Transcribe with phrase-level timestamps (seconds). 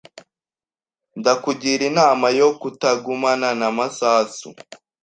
[1.19, 4.49] Ndakugira inama yo kutagumana na Masasu.